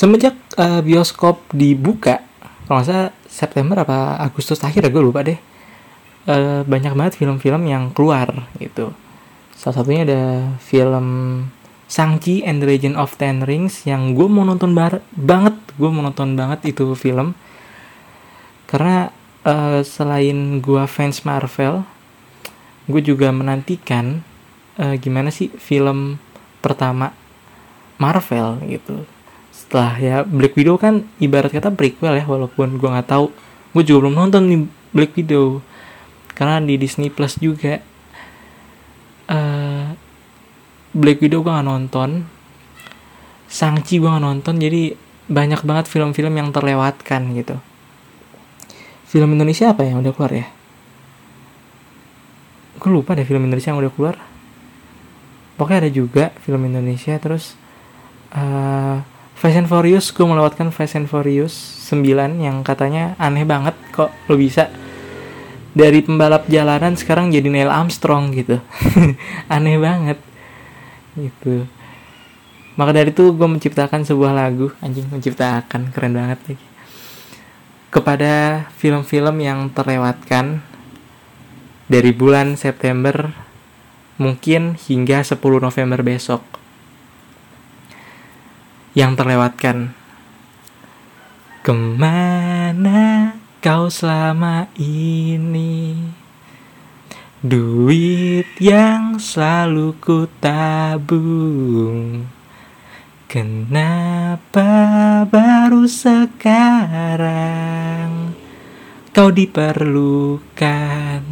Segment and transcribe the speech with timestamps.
[0.00, 2.24] semenjak uh, bioskop dibuka
[2.64, 5.36] kalau nggak salah September apa Agustus akhir ya gue lupa deh.
[6.24, 8.96] Uh, banyak banget film-film yang keluar gitu.
[9.52, 10.22] Salah satunya ada
[10.62, 11.06] film
[11.90, 16.32] Sangchi and the Legend of Ten Rings yang gue mau nonton banget gue mau nonton
[16.32, 17.36] banget itu film.
[18.70, 19.12] Karena
[19.44, 21.84] uh, selain gue fans Marvel
[22.88, 24.24] gue juga menantikan
[24.80, 26.16] uh, gimana sih film
[26.64, 27.12] pertama
[27.98, 29.19] Marvel gitu
[29.60, 33.28] setelah ya Black Widow kan ibarat kata prequel ya walaupun gue nggak tahu.
[33.76, 34.60] Gue juga belum nonton nih
[34.96, 35.60] Black Widow.
[36.32, 37.84] Karena di Disney Plus juga.
[39.28, 39.92] Uh,
[40.96, 42.24] Black Widow gue gak nonton.
[43.46, 44.96] Sangchi gue gak nonton jadi
[45.30, 47.60] banyak banget film-film yang terlewatkan gitu.
[49.06, 50.46] Film Indonesia apa yang udah keluar ya?
[52.80, 54.16] Gue lupa deh film Indonesia yang udah keluar.
[55.54, 57.54] Pokoknya ada juga film Indonesia terus
[58.34, 58.98] uh,
[59.40, 61.56] Fast and Furious gue melewatkan Fast and Furious
[61.88, 64.68] 9 yang katanya aneh banget kok lo bisa.
[65.72, 68.60] Dari pembalap jalanan sekarang jadi Neil Armstrong gitu.
[69.54, 70.20] Aneh banget.
[71.16, 71.64] Gitu.
[72.76, 74.76] Maka dari itu gue menciptakan sebuah lagu.
[74.84, 76.60] Anjing menciptakan keren banget nih
[77.90, 80.62] kepada film-film yang terlewatkan
[81.90, 83.34] dari bulan September
[84.14, 86.38] mungkin hingga 10 November besok
[88.94, 89.94] yang terlewatkan.
[91.60, 95.96] Ke mana kau selama ini?
[97.40, 102.28] Duit yang selalu ku tabung.
[103.30, 104.66] Kenapa
[105.30, 107.40] baru sekarang
[109.10, 111.22] Kau diperlukan?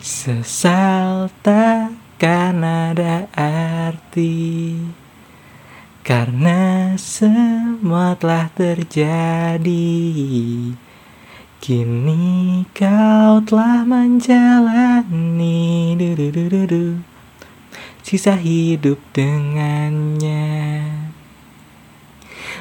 [0.00, 4.80] Sesal takkan ada arti
[6.12, 9.96] Karena semua telah terjadi
[11.56, 15.08] Kini kau telah menjalani
[15.96, 17.00] du, du, du, du, du,
[18.04, 20.84] sisa hidup dengannya.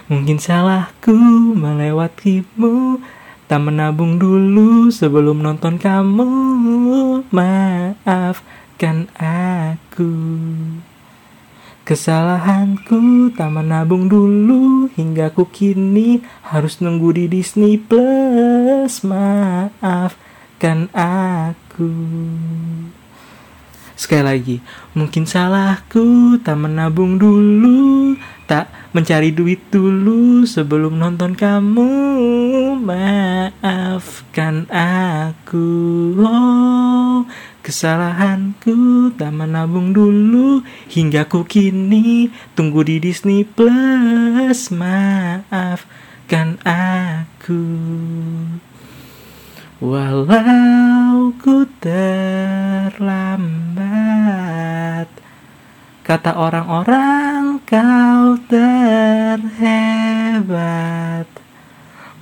[0.08, 1.12] Mungkin salahku
[1.52, 3.04] melewatimu,
[3.52, 6.32] tak menabung dulu sebelum nonton kamu.
[7.36, 10.16] Maafkan aku.
[11.92, 19.04] Kesalahanku tak menabung dulu hingga ku kini harus nunggu di Disney Plus.
[19.04, 21.92] Maafkan aku.
[24.00, 24.58] Sekali lagi,
[24.96, 28.16] mungkin salahku tak menabung dulu,
[28.48, 31.92] tak mencari duit dulu sebelum nonton kamu.
[32.80, 35.68] Maafkan aku.
[36.24, 37.28] Oh,
[37.62, 44.74] Kesalahanku tak menabung dulu hingga ku kini tunggu di Disney Plus.
[44.74, 47.62] Maafkan aku.
[49.82, 53.02] Walau ku terlambat
[56.06, 59.42] Kata orang-orang kau terhebat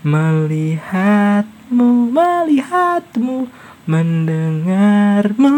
[0.07, 3.51] Melihatmu, melihatmu
[3.89, 5.57] mendengarmu,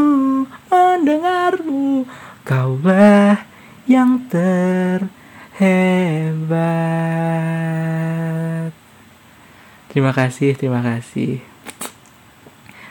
[0.71, 2.07] mendengarmu,
[2.47, 3.43] kaulah
[3.83, 5.51] yang terhebat.
[9.91, 11.43] Terima kasih, terima kasih.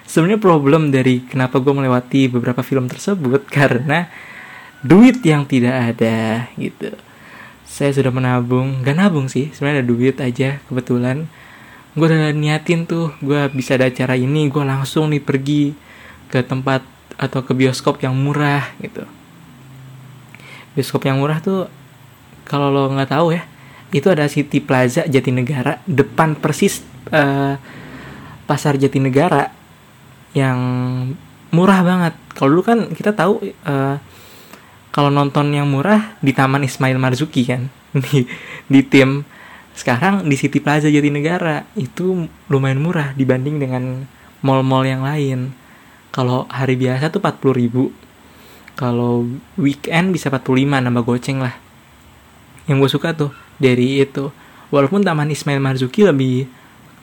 [0.04, 4.12] Sebenarnya problem dari kenapa gue melewati beberapa film tersebut karena
[4.84, 6.92] duit yang tidak ada gitu.
[7.64, 11.32] Saya sudah menabung, gak nabung sih, sebenarnya ada duit aja kebetulan
[11.90, 15.74] gue udah niatin tuh gue bisa ada acara ini gue langsung nih pergi
[16.30, 16.86] ke tempat
[17.18, 19.02] atau ke bioskop yang murah gitu.
[20.78, 21.66] Bioskop yang murah tuh
[22.46, 23.42] kalau lo nggak tahu ya
[23.90, 27.58] itu ada City Plaza Jatinegara depan persis uh,
[28.46, 29.50] pasar Jatinegara
[30.30, 30.58] yang
[31.50, 32.14] murah banget.
[32.38, 33.98] Kalau dulu kan kita tahu uh,
[34.94, 37.66] kalau nonton yang murah di Taman Ismail Marzuki kan
[38.06, 38.26] di
[38.70, 39.26] di tim
[39.74, 44.04] sekarang di City Plaza Jatinegara itu lumayan murah dibanding dengan
[44.42, 45.54] mall-mall yang lain.
[46.10, 47.94] Kalau hari biasa tuh 40 ribu.
[48.74, 49.28] Kalau
[49.60, 51.54] weekend bisa 45 nambah goceng lah.
[52.66, 53.30] Yang gue suka tuh
[53.60, 54.32] dari itu.
[54.72, 56.48] Walaupun Taman Ismail Marzuki lebih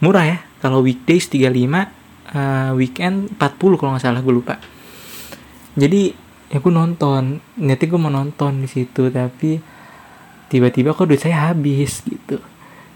[0.04, 0.38] murah ya.
[0.58, 1.48] Kalau weekdays 35,
[2.34, 4.58] uh, weekend 40 kalau nggak salah gue lupa.
[5.78, 6.12] Jadi
[6.50, 9.62] ya gue nonton, nanti gue mau nonton di situ tapi
[10.48, 12.40] tiba-tiba kok duit saya habis gitu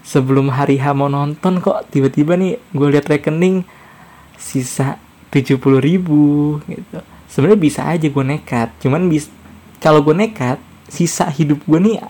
[0.02, 3.62] sebelum hari H mau nonton kok tiba-tiba nih gue lihat rekening
[4.36, 4.98] sisa
[5.30, 6.98] tujuh puluh ribu gitu.
[7.30, 9.30] Sebenarnya bisa aja gue nekat cuman bis
[9.78, 10.60] kalau gue nekat
[10.90, 12.02] sisa hidup gue nih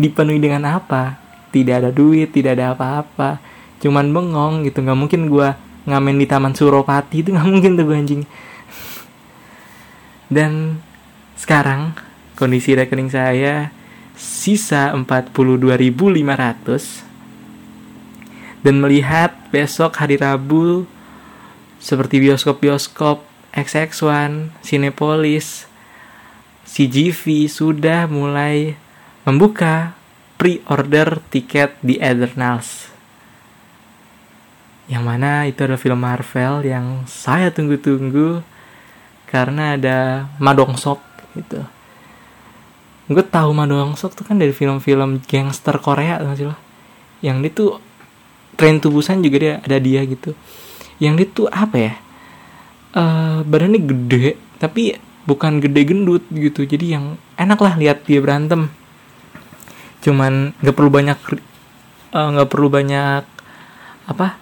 [0.00, 1.18] dipenuhi dengan apa?
[1.50, 3.42] Tidak ada duit tidak ada apa-apa
[3.82, 4.80] cuman bengong gitu.
[4.80, 5.48] Nggak mungkin gue
[5.84, 8.22] ngamen di taman Suropati itu nggak mungkin tuh gue anjing.
[10.30, 10.80] Dan
[11.36, 11.92] sekarang
[12.38, 13.68] kondisi rekening saya
[14.14, 17.04] sisa 42.500
[18.64, 20.88] dan melihat besok hari Rabu
[21.82, 23.20] seperti bioskop-bioskop
[23.52, 25.68] XX1, Cinepolis,
[26.64, 28.72] CGV sudah mulai
[29.28, 29.92] membuka
[30.40, 32.88] pre-order tiket di Eternals.
[34.88, 38.40] Yang mana itu adalah film Marvel yang saya tunggu-tunggu
[39.28, 41.00] karena ada Madongsok
[41.36, 41.60] gitu.
[43.04, 46.56] Gue tahu Madongsok tuh kan dari film-film gangster Korea tuh sih lo.
[47.20, 47.64] Yang itu
[48.56, 50.32] tren tubusan juga dia ada dia gitu.
[50.96, 51.94] Yang dia tuh apa ya?
[52.94, 54.96] Uh, badannya gede tapi
[55.28, 56.64] bukan gede gendut gitu.
[56.64, 58.72] Jadi yang enak lah lihat dia berantem.
[60.00, 61.18] Cuman nggak perlu banyak
[62.12, 63.24] eh, nggak uh, perlu banyak
[64.08, 64.40] apa?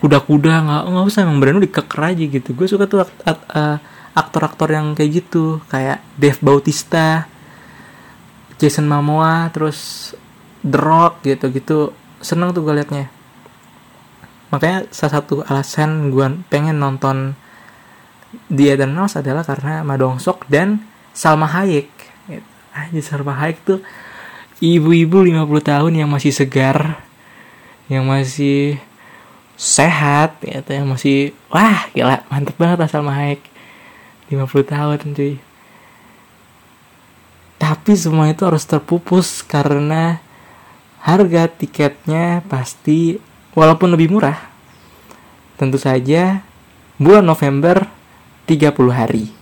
[0.00, 2.48] Kuda-kuda nggak nggak usah emang berani dikeker aja gitu.
[2.56, 3.76] Gue suka tuh uh,
[4.16, 5.60] aktor-aktor yang kayak gitu.
[5.68, 7.28] Kayak Dave Bautista
[8.62, 10.14] Jason Momoa terus
[10.62, 11.90] The Rock gitu gitu
[12.22, 13.10] seneng tuh gue liatnya.
[14.54, 17.34] Makanya salah satu alasan gue pengen nonton
[18.46, 21.90] The Eternals adalah karena Madongsok dan Salma Hayek.
[22.30, 22.46] Gitu.
[22.70, 23.82] aja Salma Hayek tuh
[24.62, 27.02] ibu-ibu 50 tahun yang masih segar
[27.90, 28.78] yang masih
[29.58, 33.42] sehat gitu yang masih wah gila mantep banget lah Salma Hayek.
[34.30, 35.51] 50 tahun cuy
[37.82, 40.22] tapi semua itu harus terpupus karena
[41.02, 43.18] harga tiketnya pasti
[43.58, 44.38] walaupun lebih murah.
[45.58, 46.46] Tentu saja
[46.94, 47.90] bulan November
[48.46, 49.34] 30 hari.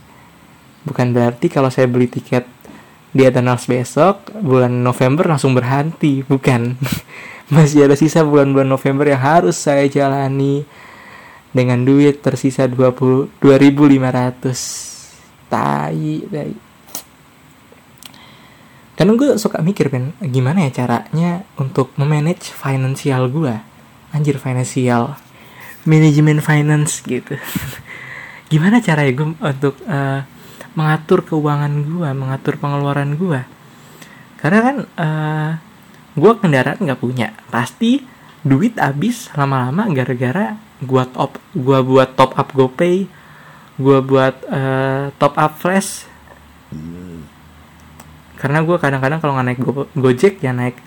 [0.89, 2.49] Bukan berarti kalau saya beli tiket
[3.13, 6.81] di Eternals besok, bulan November langsung berhenti, bukan.
[7.53, 10.65] Masih ada sisa bulan-bulan November yang harus saya jalani
[11.53, 15.53] dengan duit tersisa 20 2500.
[15.53, 16.70] Tai, tai.
[19.00, 23.56] Karena gue suka mikir kan, gimana ya caranya untuk memanage finansial gue
[24.12, 25.17] anjir finansial
[25.88, 27.41] manajemen finance gitu.
[28.52, 30.20] Gimana cara ya gue untuk uh,
[30.76, 33.41] mengatur keuangan gue mengatur pengeluaran gue
[34.41, 35.50] karena kan uh, eh,
[36.20, 37.32] gue kendaraan nggak punya.
[37.49, 38.05] Pasti
[38.44, 43.05] duit habis lama-lama gara-gara gue top gue buat top up GoPay
[43.81, 46.05] gue buat uh, top up flash
[48.41, 50.81] karena gue kadang-kadang kalau nggak naik go Gojek ya naik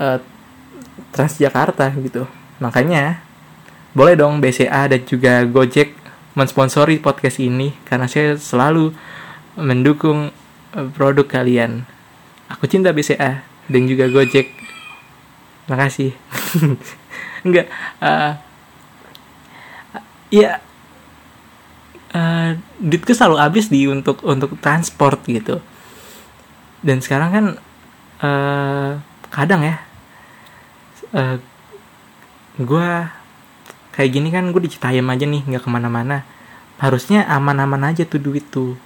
[0.00, 0.16] uh,
[1.12, 2.24] Transjakarta gitu.
[2.58, 3.20] Makanya
[3.92, 5.92] boleh dong BCA dan juga Gojek
[6.34, 8.90] mensponsori podcast ini karena saya selalu
[9.54, 10.34] mendukung
[10.74, 11.86] eh, produk kalian.
[12.50, 14.50] Aku cinta BCA dan juga Gojek.
[15.70, 16.16] Makasih.
[17.46, 17.68] Enggak.
[18.02, 18.32] Uh,
[20.32, 20.58] ya
[22.10, 25.62] uh, duitku selalu habis di untuk untuk transport gitu.
[26.84, 27.44] Dan sekarang kan
[28.20, 29.00] uh,
[29.32, 29.80] kadang ya
[31.16, 31.36] uh, eh,
[32.60, 32.88] gue
[33.96, 36.28] kayak gini kan gue di Citayam aja nih nggak ke mana-mana.
[36.76, 38.76] Harusnya aman-aman aja tuh duit tuh.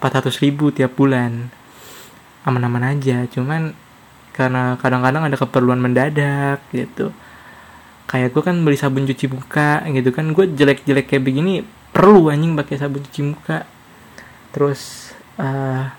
[0.00, 1.52] 400 ribu tiap bulan.
[2.48, 3.76] Aman-aman aja cuman
[4.32, 7.10] karena kadang-kadang ada keperluan mendadak gitu.
[8.08, 11.60] Kayak gue kan beli sabun cuci muka gitu kan gue jelek-jelek kayak begini
[11.92, 13.66] perlu anjing pakai sabun cuci muka.
[14.54, 15.92] Terus uh,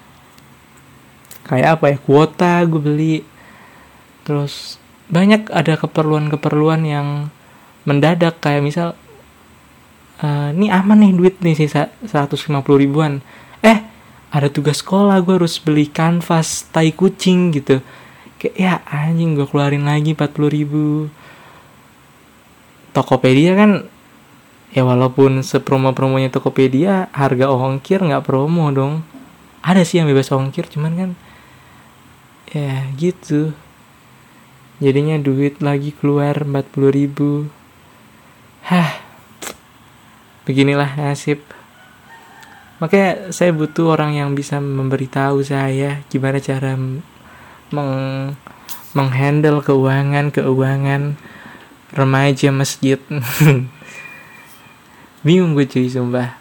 [1.49, 1.97] kayak apa ya?
[1.97, 3.15] Kuota gue beli.
[4.23, 4.77] Terus
[5.09, 7.07] banyak ada keperluan-keperluan yang
[7.89, 8.37] mendadak.
[8.37, 8.87] Kayak misal
[10.21, 13.25] uh, aman nih duit nih sisa 150 ribuan.
[13.65, 13.81] Eh
[14.29, 17.81] ada tugas sekolah gue harus beli kanvas tai kucing gitu.
[18.37, 21.09] Kayak ya anjing gue keluarin lagi 40 ribu.
[22.93, 23.89] Tokopedia kan
[24.69, 29.01] ya walaupun sepromo-promonya Tokopedia harga ongkir nggak promo dong.
[29.65, 31.09] Ada sih yang bebas ongkir cuman kan
[32.53, 33.53] ya gitu.
[34.79, 37.51] Jadinya duit lagi keluar 40 ribu.
[38.63, 38.95] Hah.
[40.47, 41.43] Beginilah nasib.
[42.79, 46.79] Makanya saya butuh orang yang bisa memberitahu saya gimana cara
[47.69, 47.91] meng
[48.95, 51.19] menghandle keuangan keuangan
[51.91, 52.97] remaja masjid.
[55.27, 56.39] Bingung gue cuy sumpah.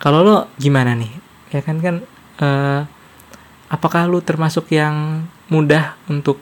[0.00, 1.12] Kalau lo gimana nih?
[1.52, 2.02] Ya kan kan
[2.40, 2.88] uh,
[3.72, 6.36] apakah lu termasuk yang mudah untuk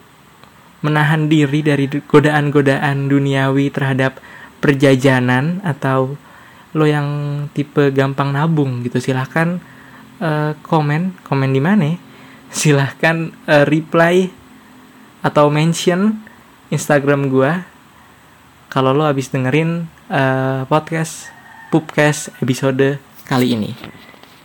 [0.83, 4.19] menahan diri dari godaan-godaan duniawi terhadap
[4.59, 6.19] perjajanan atau
[6.75, 7.07] lo yang
[7.55, 9.59] tipe gampang nabung gitu silahkan
[10.19, 11.95] uh, komen komen di mana
[12.51, 14.27] silahkan uh, reply
[15.23, 16.19] atau mention
[16.71, 17.51] Instagram gue
[18.71, 21.31] kalau lo habis dengerin uh, podcast
[21.71, 23.71] Pupcast episode kali ini.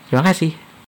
[0.07, 0.66] Terima kasih.